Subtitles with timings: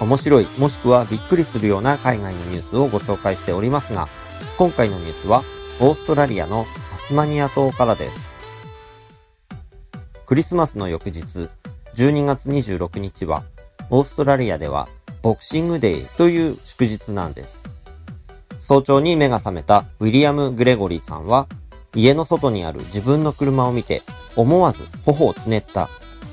[0.00, 4.08] 面白いもしくはびっくりするような海外のニュースをご紹介しておりますが、
[4.58, 5.42] 今回のニュースは
[5.80, 8.36] オーストラリアのタスマニア島からです。
[10.26, 11.48] クリスマスの翌日、
[11.94, 13.42] 12月26日は、
[13.88, 14.88] オーストラリアでは
[15.22, 17.64] ボクシングデーという祝日なんです。
[18.60, 21.46] 早朝に目が覚めたウィリアム・グレゴリーさんは、
[21.94, 24.02] 家の外にある自分の車を見て、
[24.36, 25.88] 思わず頬をつねった。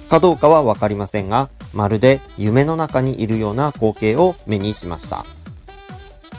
[0.10, 5.26] かどうかはわかりませんが、まるで夢の中にいるような光景を目にしました。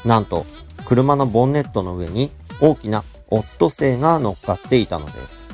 [0.04, 0.46] なんと、
[0.84, 2.30] 車のボンネットの上に
[2.60, 5.50] 大きなオットセイが乗っかっていたのです。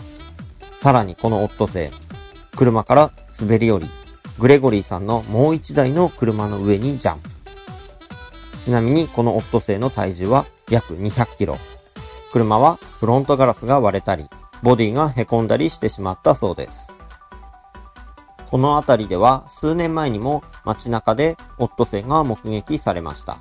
[0.77, 3.86] さらにこのオットセイ、車から滑り降り、
[4.38, 7.30] グレゴリーさんのもう一台の車の上にジャンプ。
[8.60, 11.56] ちなみにこのオットセイの体重は約200キロ。
[12.32, 14.26] 車はフロントガラスが割れたり、
[14.62, 16.99] ボディが凹んだりしてしまったそうです。
[18.50, 23.38] この辺りでは数年前にも街中でオットセイが目撃されました。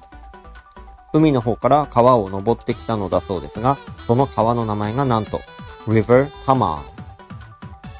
[1.14, 5.40] 海の方から川を登ってきたのだそうですが、その川の名前がなんと、
[5.88, 6.82] River Tamar。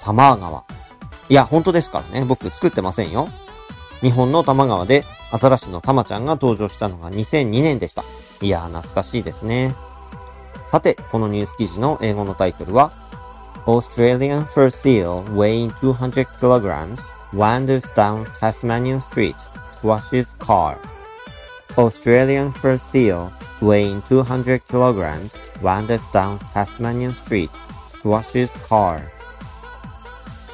[0.04, 0.64] タマー川。
[1.30, 2.26] いや、本当ですからね。
[2.26, 3.28] 僕作ってませんよ。
[4.02, 8.04] 日本の多摩川でアザラシのタマちゃんが登場したのが2002年でした。
[8.42, 9.74] いやー、懐かしいですね。
[10.66, 12.92] さて、このニュース記事の英語のタイトルは、
[13.70, 20.80] Australian fur seal weighing 200 kilograms wanders down Tasmanian street, squashes car.
[21.78, 23.32] Australian fur seal
[23.62, 27.52] weighing 200 kilograms wanders down Tasmanian street,
[27.88, 29.04] squashes car.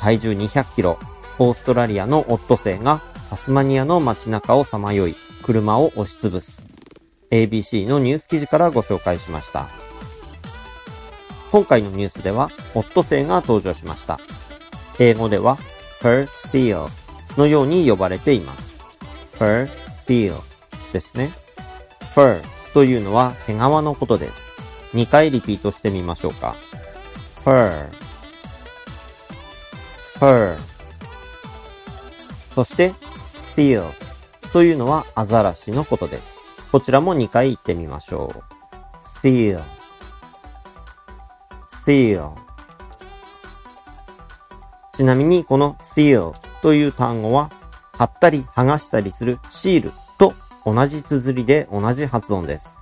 [0.02, 1.00] 体重200キロ、
[1.40, 6.68] オーストラリアのオットセイがタスマニアの街中をさまよい、車を押しつぶす。
[7.32, 9.85] ABC のニュース記事からご紹介しました。
[11.56, 14.20] 今回のニュースでは、オットセイが登場しました。
[15.00, 15.58] 英語では、
[16.02, 16.90] fur seal
[17.38, 18.84] のように呼ばれています。
[19.32, 20.34] fur seal
[20.92, 21.30] ですね。
[22.14, 22.42] fur
[22.74, 24.58] というのは毛皮のことです。
[24.98, 26.58] 2回リピートしてみましょうか。
[27.38, 27.88] fur
[30.20, 30.58] fur
[32.50, 32.92] そして
[33.32, 33.82] seal
[34.52, 36.38] というのはアザラシのことです。
[36.74, 38.44] こちらも2回言ってみましょう。
[39.00, 39.64] seal
[41.86, 42.32] seal
[44.92, 47.52] ちなみにこの seal という単語は
[47.92, 50.34] 貼ったり剥がしたりするシールと
[50.66, 52.82] 同じ綴りで同じ発音です。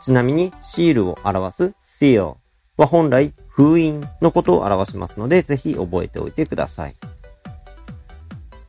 [0.00, 2.36] ちなみにシールを表す seal
[2.76, 6.96] は本来封印のことを表しますのでぜひ覚えておいてください。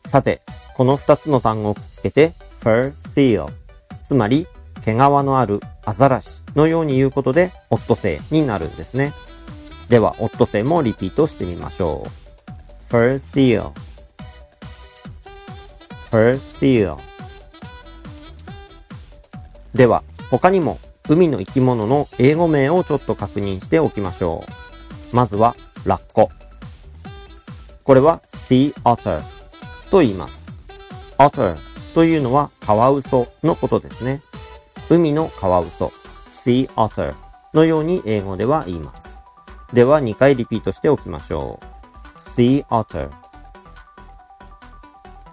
[0.08, 0.42] さて、
[0.76, 3.52] この2つの単語をくっつけて fur seal
[4.02, 4.48] つまり
[4.84, 9.14] 毛皮のあるアザラシのように言うことでオットセイになるんですね。
[9.90, 12.94] では、オットセイもリピートしてみましょう。
[12.94, 13.72] fur seal
[16.10, 16.98] fur seal
[19.74, 20.80] では、他にも
[21.10, 24.44] 海の生き物の英語名をちょっと確認しておきましょ
[25.12, 25.16] う。
[25.16, 25.56] まずは、
[25.86, 26.30] ラッコ。
[27.84, 29.22] これは sea otter
[29.92, 30.54] と言います。
[31.18, 31.58] otter
[31.94, 34.22] というのはカワウソのことですね。
[34.90, 35.92] 海のカワウソ
[36.30, 37.14] sea otter
[37.54, 39.23] のように英語では言います。
[39.74, 42.20] では2回リピートしておきましょう。
[42.20, 43.10] sea otter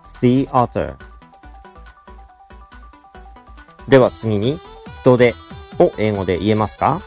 [0.02, 0.96] sea otter
[3.86, 4.58] では次に
[5.00, 5.34] 人手
[5.78, 7.02] を英語で言えますか？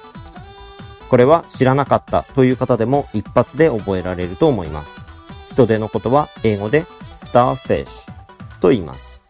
[1.09, 5.07] これは知らなかったという方でも一発で覚えられると思います。
[5.49, 6.83] 人手のことは英語で
[7.15, 8.11] starfish
[8.59, 9.21] と言います。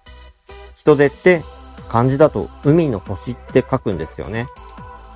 [0.75, 1.41] 人手って
[1.87, 4.47] 漢字だと海の星って書くんですよね。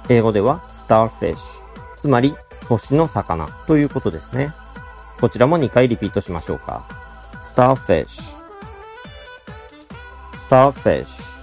[0.07, 1.63] 英語では starfish
[1.98, 2.33] つまり
[2.68, 4.54] 星の魚ということですね。
[5.19, 6.86] こちらも2回リピートしましょうか。
[7.42, 8.36] starfish
[10.34, 11.38] starfish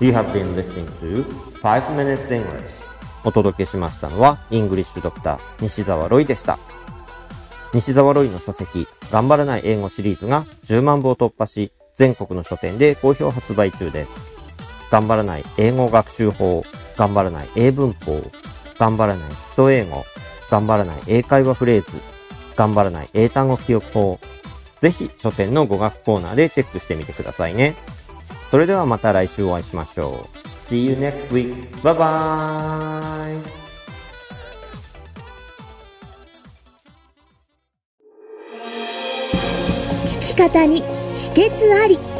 [0.00, 1.24] You have been listening to
[1.62, 2.84] 5 Minutes English
[3.24, 6.58] お届けしましたのはイングリッシュドクター西澤ロイでした。
[7.72, 14.39] 西澤ロイの書籍、頑張らない英語シリーズが10万部を突破し、全国の書店で好評発売中です。
[14.90, 16.64] 頑張らない英語学習法、
[16.96, 18.20] 頑張らない英文法、
[18.78, 20.04] 頑張らない基礎英語、
[20.50, 21.98] 頑張らない英会話フレーズ、
[22.56, 24.18] 頑張らない英単語記憶法。
[24.80, 27.74] ぜひ書店の語学コーナーでチェックしてみてくださいね。
[28.50, 30.38] それではまた来週お会いしましょう。
[30.58, 31.54] See you next week.
[31.82, 33.60] Bye bye!
[40.04, 40.82] 聞き方に
[41.14, 42.19] 秘訣あり